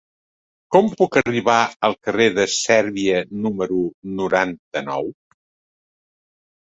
Com 0.75 0.87
puc 1.01 1.17
arribar 1.21 1.57
al 1.89 1.93
carrer 2.07 2.27
de 2.39 2.47
Sèrbia 2.53 3.21
número 3.47 3.79
noranta-nou? 4.23 5.13